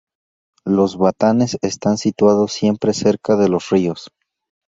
Los 0.65 0.97
batanes 0.97 1.59
están 1.61 1.99
situados 1.99 2.53
siempre 2.53 2.91
cerca 2.91 3.35
de 3.35 3.49
los 3.49 3.69
ríos. 3.69 4.09